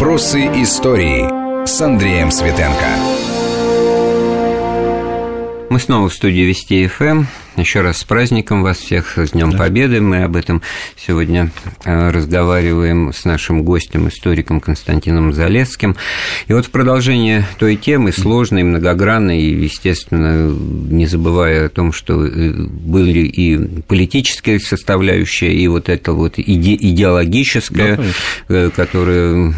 [0.00, 2.86] Вопросы истории с Андреем Светенко.
[5.70, 7.24] Мы снова в студии Вести ФМ.
[7.58, 9.58] Еще раз с праздником вас всех, с Днем да.
[9.58, 10.00] Победы.
[10.00, 10.62] Мы об этом
[10.96, 11.50] сегодня
[11.84, 15.96] э, разговариваем с нашим гостем, историком Константином Залесским.
[16.46, 22.24] И вот в продолжение той темы, сложной, многогранной, и, естественно, не забывая о том, что
[22.24, 27.98] э, были и политические составляющие, и вот это вот иде идеологическая,
[28.48, 29.52] да, которая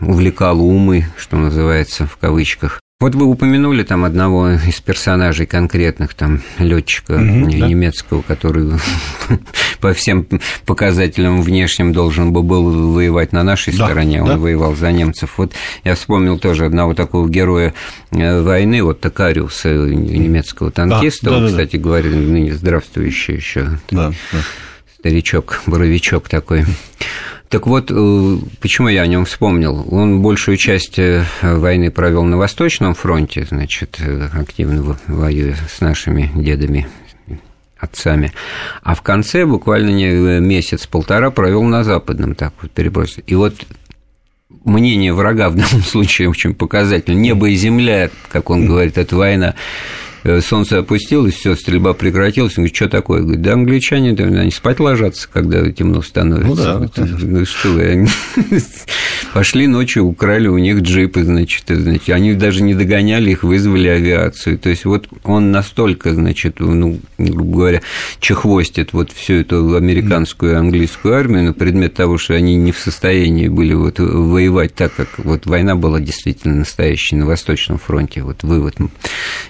[0.00, 2.80] увлекала умы, что называется, в кавычках.
[3.00, 8.34] Вот вы упомянули там одного из персонажей конкретных, там летчика угу, немецкого, да.
[8.34, 8.72] который
[9.80, 10.26] по всем
[10.66, 14.36] показателям внешним должен был, был воевать на нашей да, стороне, он да.
[14.38, 15.34] воевал за немцев.
[15.36, 15.52] Вот
[15.84, 17.72] я вспомнил тоже одного такого героя
[18.10, 21.82] э, войны, вот Токариуса, немецкого танкиста, да, да, кстати да.
[21.84, 24.38] говоря, ныне здравствующий еще да, да.
[24.98, 26.64] старичок, боровичок такой.
[27.48, 29.86] Так вот, э, почему я о нем вспомнил?
[29.90, 36.30] Он большую часть э, войны провел на Восточном фронте, значит, э, активно воюя с нашими
[36.34, 36.86] дедами,
[37.78, 38.32] отцами.
[38.82, 43.22] А в конце буквально месяц-полтора провел на Западном, так вот перебросил.
[43.26, 43.54] И вот
[44.64, 47.18] мнение врага в данном случае очень показательно.
[47.18, 49.54] Небо и земля, как он говорит, это война.
[50.28, 52.52] Э, солнце опустилось, все, стрельба прекратилась.
[52.58, 53.22] Он говорит, что такое?
[53.22, 56.78] Говорит, да англичане, да, они спать ложатся, когда темно становится.
[56.78, 58.08] Ну, да, ну что вы, они
[59.32, 64.58] пошли ночью, украли у них джипы, значит, значит, они даже не догоняли их, вызвали авиацию.
[64.58, 67.82] То есть вот он настолько, значит, ну, грубо говоря,
[68.20, 72.78] чехвостит вот всю эту американскую и английскую армию на предмет того, что они не в
[72.78, 78.22] состоянии были вот воевать так, как вот война была действительно настоящей на Восточном фронте.
[78.22, 78.76] Вот вывод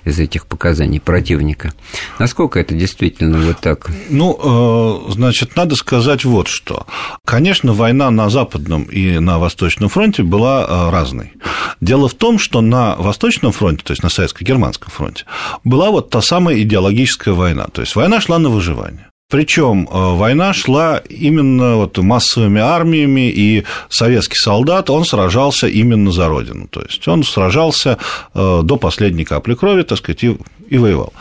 [0.04, 0.67] из этих показаний
[1.00, 1.72] противника.
[2.18, 3.90] Насколько это действительно вот так?
[4.10, 6.86] Ну, э, значит, надо сказать вот что.
[7.24, 11.32] Конечно, война на Западном и на Восточном фронте была э, разной.
[11.80, 15.24] Дело в том, что на Восточном фронте, то есть на Советско-Германском фронте,
[15.64, 17.66] была вот та самая идеологическая война.
[17.72, 19.07] То есть война шла на выживание.
[19.30, 26.28] Причем э, война шла именно вот массовыми армиями, и советский солдат, он сражался именно за
[26.28, 26.66] родину.
[26.66, 27.98] То есть он сражался
[28.32, 30.38] э, до последней капли крови, так сказать, и,
[30.70, 31.12] и воевал.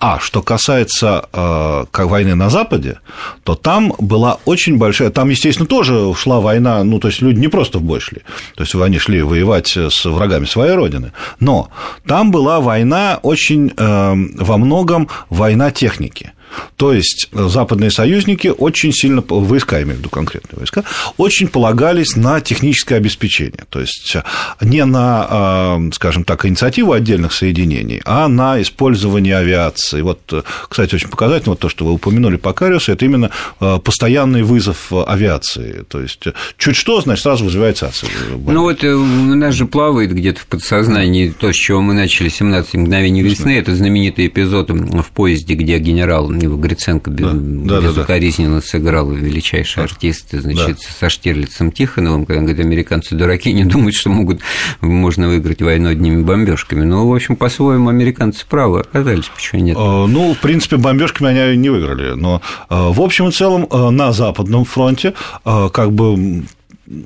[0.00, 2.98] А что касается э, как войны на Западе,
[3.44, 7.46] то там была очень большая, там, естественно, тоже шла война, ну, то есть люди не
[7.46, 8.22] просто в бой шли,
[8.56, 11.68] то есть они шли воевать с врагами своей родины, но
[12.08, 16.32] там была война очень во многом война техники.
[16.76, 20.84] То есть западные союзники очень сильно, войска, я имею в виду конкретные войска,
[21.16, 23.64] очень полагались на техническое обеспечение.
[23.70, 24.16] То есть
[24.60, 30.02] не на, а, скажем так, инициативу отдельных соединений, а на использование авиации.
[30.02, 34.92] Вот, кстати, очень показательно, вот то, что вы упомянули по Кариусу, это именно постоянный вызов
[34.92, 35.84] авиации.
[35.88, 36.24] То есть
[36.58, 38.10] чуть что, значит, сразу вызывается авиация.
[38.46, 42.28] Ну вот э, у нас же плавает где-то в подсознании то, с чего мы начали
[42.28, 48.56] 17 мгновений весны, это знаменитый эпизод в поезде, где генерал его Гриценко да, да, безукоризненно
[48.56, 48.66] да, да.
[48.66, 50.88] сыграл, величайший артист, значит, да.
[50.98, 54.40] со Штирлицем Тихоновым, когда он говорит, американцы дураки, не думают, что могут,
[54.80, 56.84] можно выиграть войну одними бомбежками.
[56.84, 59.76] Но, в общем, по-своему, американцы правы оказались, почему нет?
[59.78, 63.90] А, ну, в принципе, бомбежками они не выиграли, но а, в общем и целом а,
[63.90, 65.14] на Западном фронте
[65.44, 66.44] как бы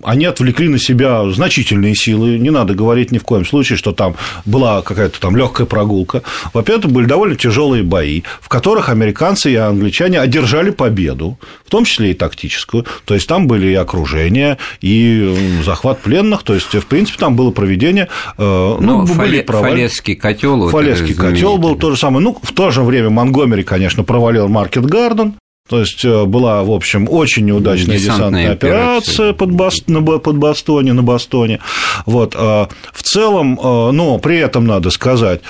[0.02, 2.38] они отвлекли на себя значительные силы.
[2.38, 6.22] Не надо говорить ни в коем случае, что там была какая-то там легкая прогулка.
[6.52, 12.10] Во-первых, были довольно тяжелые бои, в которых американцы и англичане одержали победу, в том числе
[12.10, 12.84] и тактическую.
[13.04, 16.42] То есть там были и окружения, и захват пленных.
[16.42, 18.08] То есть, в принципе, там было проведение.
[18.38, 19.70] Э, ну, ну были провал...
[19.70, 20.68] Фалесский котел.
[20.68, 22.22] Фалесский котел был то же самое.
[22.22, 25.34] Ну, в то же время Монгомери, конечно, провалил Маркет Гарден.
[25.68, 29.84] То есть э, была, в общем, очень неудачная десантная, десантная операция, под, Баст...
[29.86, 31.60] под Бастоне, на Бастоне.
[32.04, 32.34] Вот.
[32.36, 35.40] А в целом, э, но при этом надо сказать,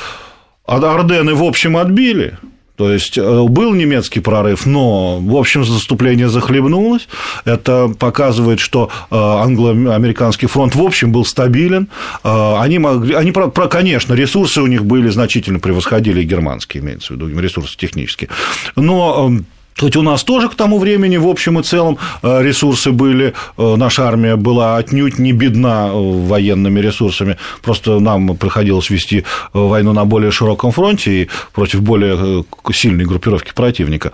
[0.66, 2.38] Ордены, в общем, отбили,
[2.76, 7.08] то есть э, был немецкий прорыв, но, в общем, заступление захлебнулось.
[7.44, 11.88] Это показывает, что англо-американский фронт, в общем, был стабилен.
[12.22, 13.32] Они, могли, они,
[13.70, 18.30] конечно, ресурсы у них были значительно превосходили германские, имеется в виду, ресурсы технические.
[18.76, 19.46] Но эм,
[19.78, 23.76] Хоть у нас тоже к тому времени, в общем и целом, э, ресурсы были, э,
[23.76, 30.04] наша армия была отнюдь не бедна э, военными ресурсами, просто нам приходилось вести войну на
[30.04, 34.12] более широком фронте и против более сильной группировки противника.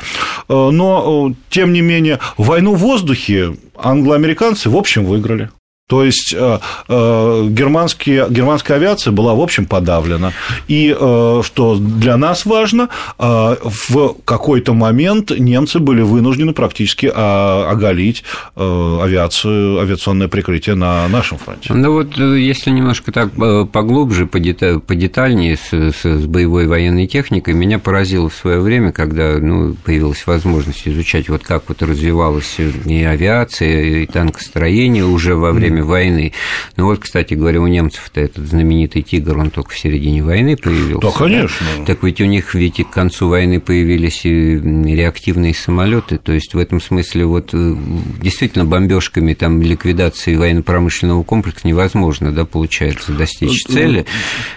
[0.48, 5.50] Но, тем не менее, войну в воздухе англоамериканцы, в общем, выиграли.
[5.88, 6.58] То есть э,
[6.88, 10.32] э, германские, германская авиация была, в общем, подавлена.
[10.67, 12.88] И э, что для нас важно,
[13.19, 18.25] в какой-то момент немцы были вынуждены практически оголить
[18.56, 21.73] авиацию, авиационное прикрытие на нашем фронте.
[21.75, 23.32] Ну вот, если немножко так
[23.70, 30.26] поглубже, подетальнее с, с боевой военной техникой, меня поразило в свое время, когда ну, появилась
[30.26, 36.32] возможность изучать, вот как вот развивалась и авиация, и танкостроение уже во время время войны.
[36.76, 41.00] Ну вот, кстати говоря, у немцев-то этот знаменитый «Тигр», он только в середине войны появился.
[41.00, 41.66] Да, конечно.
[41.78, 41.84] Да?
[41.86, 46.54] Так ведь у них ведь и к концу войны появились и реактивные самолеты, то есть
[46.54, 47.74] в этом смысле вот э,
[48.20, 54.06] действительно бомбежками там ликвидации военно-промышленного комплекса невозможно, да, получается, достичь э, цели.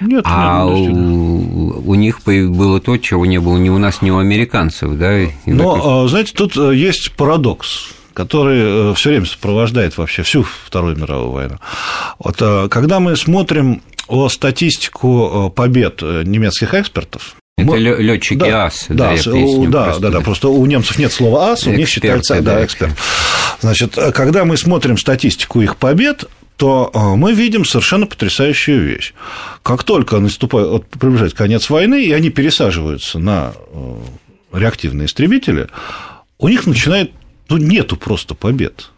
[0.02, 4.18] Нет, а у, у них было то, чего не было ни у нас, ни у
[4.18, 5.20] американцев, да.
[5.46, 6.10] Но, этом...
[6.10, 11.58] знаете, тут э, есть парадокс который э, все время сопровождает вообще всю Вторую мировую войну.
[12.18, 17.78] Вот э, когда мы смотрим о статистику э, побед немецких экспертов, это мы...
[17.78, 21.12] летчики да, АС, да, да, я поясню, да, просто, да, да, просто у немцев нет
[21.12, 22.94] слова АС, у них считается, да, да, эксперт.
[23.62, 26.26] Значит, когда мы смотрим статистику их побед,
[26.58, 29.14] то мы видим совершенно потрясающую вещь.
[29.62, 33.54] Как только наступает, вот, приближается конец войны, и они пересаживаются на
[34.54, 35.68] реактивные истребители,
[36.38, 37.12] у них начинает
[37.50, 38.92] ну, нету просто побед.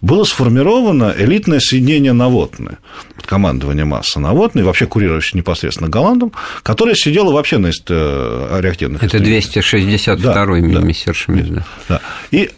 [0.00, 2.78] Было сформировано элитное соединение Наводное
[3.14, 6.32] под командованием Масса Наводный, вообще курирующий непосредственно Голландом,
[6.62, 11.52] которое сидело вообще на э, реактивных Это 262-й да, Мессершмитт.
[11.52, 12.00] Да, да.
[12.30, 12.50] И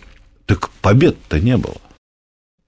[0.46, 1.76] так побед-то не было.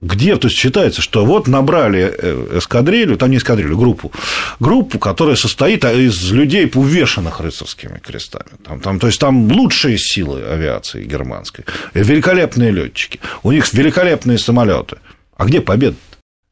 [0.03, 4.11] Где, то есть считается, что вот набрали э, эскадрилью, там не эскадрилью, группу,
[4.59, 8.57] группу, которая состоит из людей, увешанных рыцарскими крестами.
[8.65, 11.63] Там, там, то есть там лучшие силы авиации германской,
[11.93, 14.97] великолепные летчики, у них великолепные самолеты.
[15.37, 15.95] А где победа?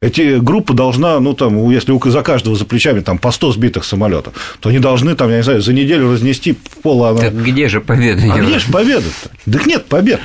[0.00, 4.56] Эти группы должна, ну, там, если за каждого за плечами там, по 100 сбитых самолетов,
[4.60, 7.16] то они должны, там, я не знаю, за неделю разнести пол...
[7.18, 8.32] Так где же победа?
[8.32, 9.30] А где же победа-то?
[9.52, 10.20] Так нет побед.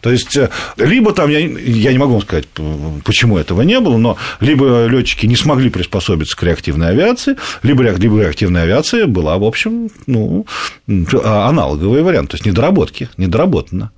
[0.00, 2.46] То есть, э, либо там, я, я не могу вам сказать,
[3.04, 8.20] почему этого не было, но либо летчики не смогли приспособиться к реактивной авиации, либо, либо
[8.20, 10.46] реактивная авиация была, в общем, ну,
[11.24, 13.90] аналоговый вариант, то есть недоработки, недоработана.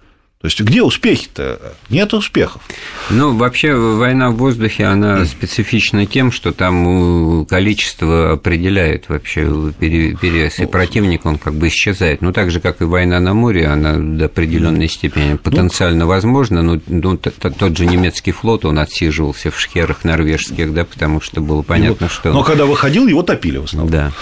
[0.43, 1.75] То есть где успехи-то?
[1.89, 2.63] Нет успехов.
[3.11, 9.43] Ну, вообще война в воздухе, она специфична тем, что там количество определяет вообще
[9.79, 12.23] перевес, и противник, он как бы исчезает.
[12.23, 16.81] Ну, так же, как и война на море, она до определенной степени потенциально возможна, но
[16.89, 22.09] ну, тот же немецкий флот, он отсиживался в шхерах норвежских, да, потому что было понятно,
[22.09, 22.33] что...
[22.33, 23.93] Но когда выходил, его топили в основном.
[23.93, 24.13] Да.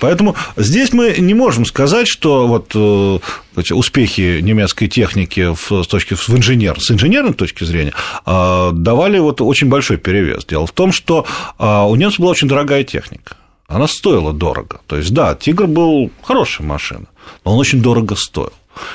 [0.00, 3.22] Поэтому здесь мы не можем сказать, что вот
[3.68, 7.92] э, успехи немецкой техники в, с точки в инженер, с инженерной точки зрения
[8.24, 10.44] а, давали вот очень большой перевес.
[10.44, 11.26] Дело в том, что
[11.58, 13.36] а, у немцев была очень дорогая техника.
[13.66, 14.80] Она стоила дорого.
[14.86, 17.06] То есть, да, Тигр был хорошая машина,
[17.44, 18.52] но он очень дорого стоил.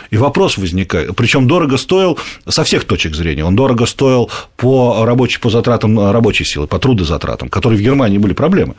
[0.09, 2.17] И вопрос возникает, причем дорого стоил
[2.47, 3.45] со всех точек зрения.
[3.45, 8.33] Он дорого стоил по, рабочей, по затратам рабочей силы, по трудозатратам, которые в Германии были
[8.33, 8.75] проблемы.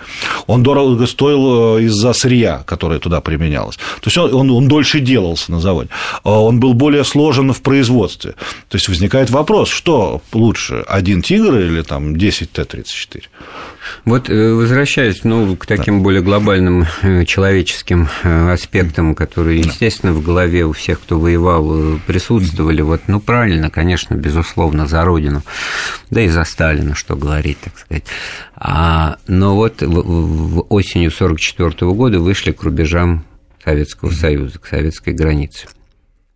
[0.46, 3.76] Он дорого стоил э, из-за сырья, которое туда применялось.
[3.76, 5.88] То есть он, он дольше делался на заводе.
[6.24, 8.32] Э, он был более сложен в производстве.
[8.68, 13.22] То есть возникает вопрос, что лучше, один тигр или там 10 Т-34?
[14.04, 16.04] Вот э, возвращаясь ну, к таким да.
[16.04, 16.86] более глобальным
[17.26, 24.14] человеческим аспектам, которые, естественно, в голове у всех, кто воевал, присутствовали, вот, ну, правильно, конечно,
[24.14, 25.42] безусловно, за Родину,
[26.10, 28.04] да и за Сталина, что говорить, так сказать.
[28.54, 33.24] А, но вот в, в осенью 1944 года вышли к рубежам
[33.64, 35.66] Советского Союза, к советской границе.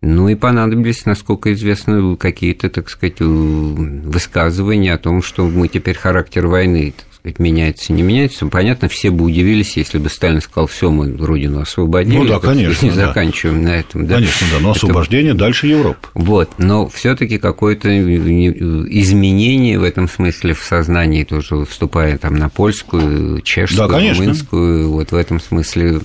[0.01, 6.47] Ну и понадобились, насколько известно, какие-то, так сказать, высказывания о том, что мы теперь характер
[6.47, 8.45] войны сказать, меняется, не меняется.
[8.47, 12.17] Понятно, все бы удивились, если бы Сталин сказал, все, мы родину освободили.
[12.17, 12.85] Ну да, конечно.
[12.85, 13.07] Не да.
[13.07, 14.07] заканчиваем на этом.
[14.07, 14.15] Да.
[14.15, 15.39] Конечно, да, но освобождение Это...
[15.39, 16.07] дальше Европы.
[16.15, 22.49] Вот, но все таки какое-то изменение в этом смысле в сознании тоже вступая там на
[22.49, 25.99] польскую, чешскую, да, румынскую, вот в этом смысле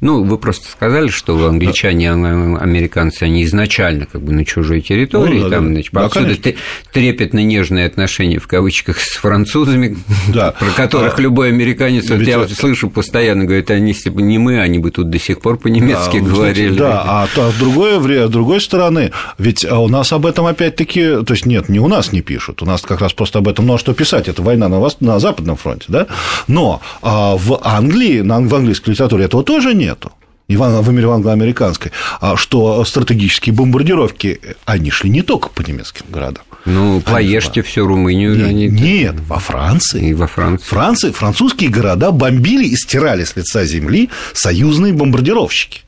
[0.00, 5.48] ну, вы просто сказали, что англичане, американцы, они изначально как бы на чужой территории, ну,
[5.48, 5.72] да, там, да.
[5.74, 6.52] значит, да, отсюда конечно.
[6.92, 9.96] трепетно нежные отношения в кавычках с французами,
[10.28, 10.52] да.
[10.58, 14.38] про которых а, любой американец, вот я вот слышу постоянно, говорит, они если бы не
[14.38, 16.78] мы, они бы тут до сих пор по-немецки да, говорили.
[16.78, 21.32] Да, а, а с другой, с другой стороны, ведь у нас об этом опять-таки, то
[21.34, 23.94] есть нет, не у нас не пишут, у нас как раз просто об этом множество
[23.94, 26.06] писать, это война на, на Западном фронте, да,
[26.48, 30.12] но а, в Англии, в английской литературе этого тоже тоже нету.
[30.48, 36.44] в мире англо-американской, а что стратегические бомбардировки, они шли не только по немецким городам.
[36.64, 38.36] Ну, поешьте всю Румынию.
[38.36, 38.68] Нет, они...
[38.68, 40.08] нет, во Франции.
[40.08, 40.66] И во Франции.
[40.66, 41.10] Франции.
[41.12, 45.82] Французские города бомбили и стирали с лица земли союзные бомбардировщики.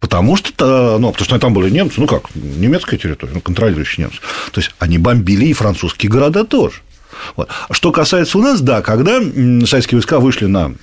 [0.00, 4.20] Потому что, ну, потому что там были немцы, ну как, немецкая территория, ну, контролирующие немцы.
[4.52, 6.76] То есть они бомбили и французские города тоже.
[7.36, 7.48] Вот.
[7.70, 10.74] Что касается у нас, да, когда советские войска вышли на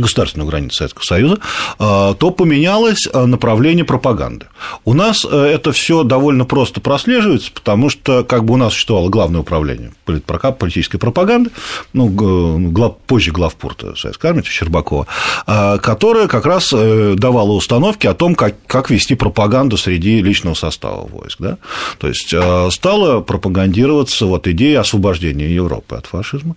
[0.00, 1.38] государственную границу Советского Союза,
[1.78, 3.06] а, то пропаганды.
[3.26, 4.46] направление пропаганды.
[4.84, 9.08] У нас э, это все довольно просто прослеживается, потому что как бы у нас существовало
[9.10, 11.50] главное управление политической пропаганды,
[11.92, 15.06] ну, глав, позже главпорта Советской армии, Щербакова,
[15.46, 20.54] а, которая как раз э, давала установки о том, как, как вести пропаганду среди личного
[20.54, 21.38] состава войск.
[21.40, 21.58] Да?
[21.98, 26.56] То есть э, стала пропагандироваться вот идея освобождения Европы от фашизма,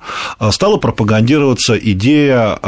[0.51, 2.59] стала пропагандироваться идея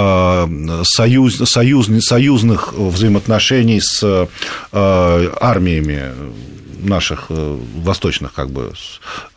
[0.83, 4.27] союз, союз, союзных взаимоотношений с э,
[5.39, 6.11] армиями
[6.83, 8.73] наших э, восточных как бы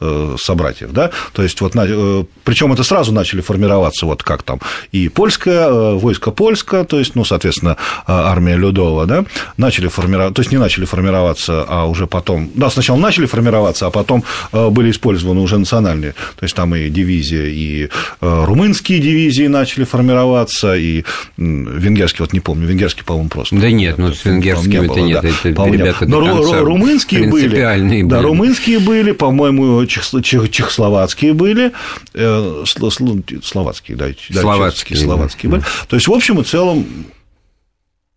[0.01, 4.61] э, собратьев, да, то есть вот, э, причем это сразу начали формироваться вот как там
[4.93, 9.25] и польское, войско польское, то есть, ну, соответственно, армия Людова, да,
[9.57, 13.91] начали формироваться, то есть не начали формироваться, а уже потом, да, сначала начали формироваться, а
[13.91, 17.89] потом были использованы уже национальные, то есть там и дивизия, и
[18.21, 21.05] румынские дивизии начали формироваться, и
[21.37, 23.57] венгерский, вот не помню, венгерский, по-моему, просто.
[23.57, 26.21] Да нет, ну с венгерским это нет, да, это ребята Но
[26.63, 27.57] румынские были.
[28.09, 31.73] Да, румынские были, по-моему, чехословацкие были,
[32.15, 34.09] э, словацкие, да,
[34.41, 35.63] словацкие, словацкие были.
[35.89, 36.87] То есть, в общем и целом,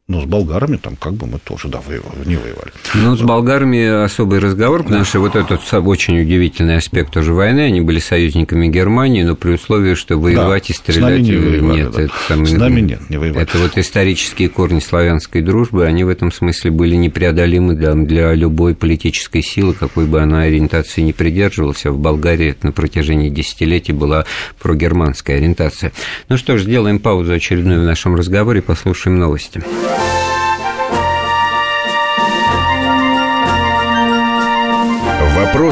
[0.10, 2.74] ну, с болгарами там как бы мы тоже, да, воевали, не воевали.
[2.93, 7.79] Ну, с болгарами особый разговор, потому что вот этот очень удивительный аспект тоже войны, они
[7.79, 10.98] были союзниками Германии, но при условии, что воевать да, и стрелять...
[10.98, 12.01] С нами не воевали, нет, да.
[12.01, 12.48] это самое...
[12.48, 13.43] С нами нет, не воевали.
[13.43, 18.75] Это вот исторические корни славянской дружбы, они в этом смысле были непреодолимы для, для любой
[18.75, 24.25] политической силы, какой бы она ориентации не придерживалась, а в Болгарии на протяжении десятилетий была
[24.62, 25.93] прогерманская ориентация.
[26.27, 29.63] Ну что ж, сделаем паузу очередную в нашем разговоре, послушаем новости.